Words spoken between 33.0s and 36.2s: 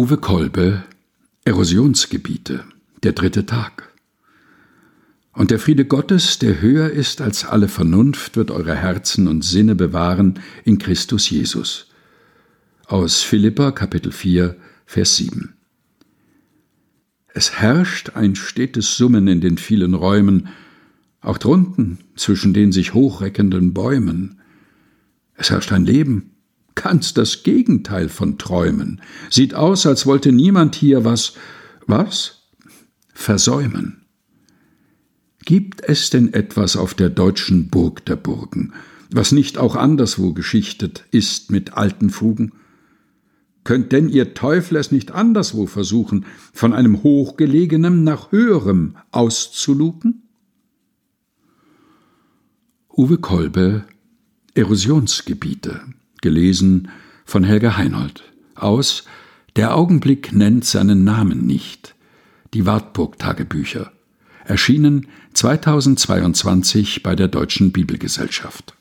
Versäumen. Gibt es